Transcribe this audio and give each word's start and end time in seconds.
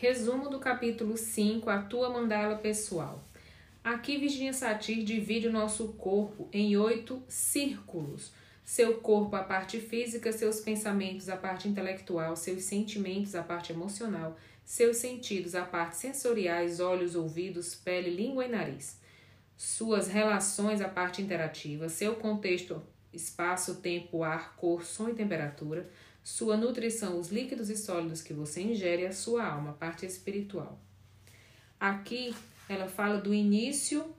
Resumo 0.00 0.48
do 0.48 0.60
capítulo 0.60 1.16
5, 1.16 1.68
a 1.68 1.82
tua 1.82 2.08
mandala 2.08 2.54
pessoal. 2.54 3.20
Aqui 3.82 4.16
Virginia 4.16 4.52
Satir 4.52 5.02
divide 5.02 5.48
o 5.48 5.52
nosso 5.52 5.88
corpo 5.94 6.48
em 6.52 6.76
oito 6.76 7.20
círculos. 7.26 8.32
Seu 8.64 8.98
corpo, 8.98 9.34
a 9.34 9.42
parte 9.42 9.80
física, 9.80 10.30
seus 10.30 10.60
pensamentos, 10.60 11.28
a 11.28 11.36
parte 11.36 11.66
intelectual, 11.66 12.36
seus 12.36 12.62
sentimentos, 12.62 13.34
a 13.34 13.42
parte 13.42 13.72
emocional, 13.72 14.38
seus 14.64 14.98
sentidos, 14.98 15.56
a 15.56 15.64
parte 15.64 15.96
sensoriais, 15.96 16.78
olhos, 16.78 17.16
ouvidos, 17.16 17.74
pele, 17.74 18.10
língua 18.10 18.44
e 18.44 18.48
nariz. 18.50 19.00
Suas 19.56 20.06
relações, 20.06 20.80
a 20.80 20.88
parte 20.88 21.20
interativa, 21.20 21.88
seu 21.88 22.14
contexto, 22.14 22.80
espaço, 23.12 23.76
tempo, 23.76 24.22
ar, 24.22 24.54
cor, 24.56 24.84
som 24.84 25.08
e 25.08 25.14
temperatura, 25.14 25.88
sua 26.22 26.56
nutrição, 26.56 27.18
os 27.18 27.28
líquidos 27.28 27.70
e 27.70 27.76
sólidos 27.76 28.20
que 28.20 28.34
você 28.34 28.62
ingere, 28.62 29.06
a 29.06 29.12
sua 29.12 29.46
alma, 29.46 29.70
a 29.70 29.74
parte 29.74 30.04
espiritual. 30.04 30.78
Aqui 31.80 32.34
ela 32.68 32.88
fala 32.88 33.18
do 33.18 33.32
início 33.32 34.14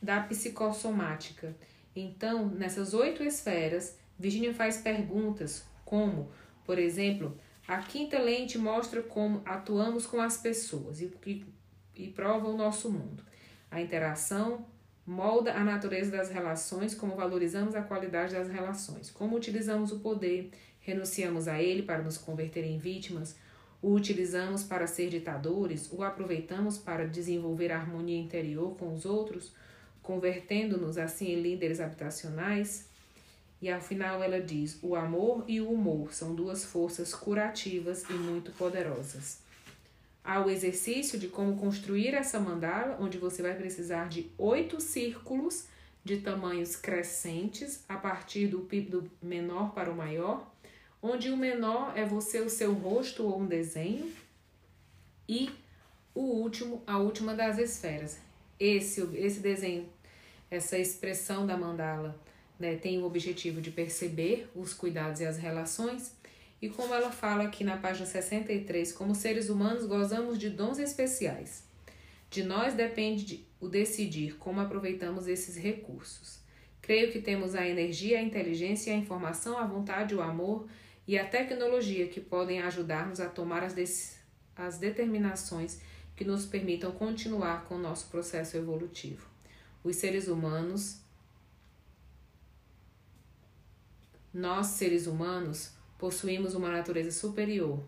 da 0.00 0.20
psicossomática. 0.20 1.56
Então, 1.94 2.46
nessas 2.46 2.94
oito 2.94 3.22
esferas, 3.22 3.98
Virginia 4.18 4.54
faz 4.54 4.78
perguntas 4.78 5.64
como, 5.84 6.30
por 6.64 6.78
exemplo, 6.78 7.36
a 7.66 7.78
quinta 7.78 8.18
lente 8.18 8.58
mostra 8.58 9.02
como 9.02 9.42
atuamos 9.44 10.06
com 10.06 10.20
as 10.20 10.36
pessoas 10.36 11.00
e, 11.00 11.12
e, 11.26 11.44
e 11.94 12.08
prova 12.08 12.48
o 12.48 12.56
nosso 12.56 12.90
mundo. 12.90 13.24
A 13.70 13.80
interação 13.80 14.66
molda 15.12 15.52
a 15.52 15.62
natureza 15.62 16.10
das 16.10 16.30
relações, 16.30 16.94
como 16.94 17.14
valorizamos 17.14 17.74
a 17.74 17.82
qualidade 17.82 18.34
das 18.34 18.48
relações, 18.48 19.10
como 19.10 19.36
utilizamos 19.36 19.92
o 19.92 20.00
poder, 20.00 20.50
renunciamos 20.80 21.46
a 21.46 21.62
ele 21.62 21.82
para 21.82 22.02
nos 22.02 22.16
converter 22.16 22.64
em 22.64 22.78
vítimas, 22.78 23.36
o 23.82 23.92
utilizamos 23.92 24.64
para 24.64 24.86
ser 24.86 25.10
ditadores, 25.10 25.90
o 25.92 26.02
aproveitamos 26.02 26.78
para 26.78 27.06
desenvolver 27.06 27.70
harmonia 27.72 28.18
interior 28.18 28.76
com 28.76 28.94
os 28.94 29.04
outros, 29.04 29.52
convertendo-nos 30.02 30.96
assim 30.96 31.32
em 31.32 31.42
líderes 31.42 31.80
habitacionais. 31.80 32.88
E 33.60 33.70
ao 33.70 33.80
final 33.80 34.22
ela 34.22 34.40
diz: 34.40 34.78
o 34.82 34.96
amor 34.96 35.44
e 35.46 35.60
o 35.60 35.70
humor 35.70 36.12
são 36.12 36.34
duas 36.34 36.64
forças 36.64 37.14
curativas 37.14 38.04
e 38.08 38.12
muito 38.12 38.50
poderosas. 38.52 39.40
Há 40.24 40.40
o 40.40 40.48
exercício 40.48 41.18
de 41.18 41.28
como 41.28 41.56
construir 41.56 42.14
essa 42.14 42.38
mandala, 42.38 42.96
onde 43.00 43.18
você 43.18 43.42
vai 43.42 43.54
precisar 43.54 44.08
de 44.08 44.30
oito 44.38 44.80
círculos 44.80 45.66
de 46.04 46.18
tamanhos 46.18 46.76
crescentes, 46.76 47.84
a 47.88 47.96
partir 47.96 48.46
do, 48.46 48.58
do 48.58 49.10
menor 49.20 49.72
para 49.72 49.90
o 49.90 49.96
maior, 49.96 50.52
onde 51.00 51.30
o 51.30 51.36
menor 51.36 51.92
é 51.96 52.04
você, 52.04 52.40
o 52.40 52.48
seu 52.48 52.72
rosto 52.72 53.24
ou 53.24 53.40
um 53.40 53.46
desenho, 53.46 54.12
e 55.28 55.50
o 56.14 56.20
último, 56.20 56.82
a 56.86 56.98
última 56.98 57.34
das 57.34 57.58
esferas. 57.58 58.18
Esse, 58.58 59.00
esse 59.16 59.40
desenho, 59.40 59.88
essa 60.50 60.78
expressão 60.78 61.46
da 61.46 61.56
mandala, 61.56 62.20
né, 62.58 62.76
tem 62.76 63.00
o 63.00 63.04
objetivo 63.04 63.60
de 63.60 63.70
perceber 63.70 64.48
os 64.54 64.72
cuidados 64.72 65.20
e 65.20 65.26
as 65.26 65.38
relações, 65.38 66.14
e 66.62 66.68
como 66.68 66.94
ela 66.94 67.10
fala 67.10 67.42
aqui 67.42 67.64
na 67.64 67.76
página 67.76 68.06
63, 68.06 68.92
como 68.92 69.16
seres 69.16 69.50
humanos 69.50 69.84
gozamos 69.84 70.38
de 70.38 70.48
dons 70.48 70.78
especiais. 70.78 71.64
De 72.30 72.44
nós 72.44 72.74
depende 72.74 73.24
de, 73.24 73.46
o 73.60 73.68
decidir 73.68 74.36
como 74.38 74.60
aproveitamos 74.60 75.26
esses 75.26 75.56
recursos. 75.56 76.38
Creio 76.80 77.10
que 77.10 77.20
temos 77.20 77.56
a 77.56 77.66
energia, 77.66 78.20
a 78.20 78.22
inteligência, 78.22 78.92
a 78.92 78.96
informação, 78.96 79.58
a 79.58 79.66
vontade, 79.66 80.14
o 80.14 80.22
amor 80.22 80.68
e 81.06 81.18
a 81.18 81.26
tecnologia 81.26 82.06
que 82.06 82.20
podem 82.20 82.62
ajudar-nos 82.62 83.18
a 83.18 83.28
tomar 83.28 83.64
as, 83.64 84.16
as 84.54 84.78
determinações 84.78 85.80
que 86.14 86.24
nos 86.24 86.46
permitam 86.46 86.92
continuar 86.92 87.64
com 87.64 87.74
o 87.74 87.78
nosso 87.78 88.06
processo 88.06 88.56
evolutivo. 88.56 89.26
Os 89.82 89.96
seres 89.96 90.28
humanos, 90.28 91.00
nós 94.32 94.68
seres 94.68 95.08
humanos, 95.08 95.72
possuímos 96.02 96.56
uma 96.56 96.68
natureza 96.68 97.12
superior. 97.12 97.78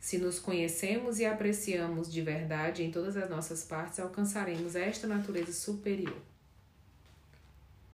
Se 0.00 0.16
nos 0.16 0.38
conhecemos 0.38 1.18
e 1.18 1.26
apreciamos 1.26 2.10
de 2.10 2.22
verdade 2.22 2.82
em 2.82 2.90
todas 2.90 3.18
as 3.18 3.28
nossas 3.28 3.62
partes, 3.62 4.00
alcançaremos 4.00 4.74
esta 4.74 5.06
natureza 5.06 5.52
superior. 5.52 6.16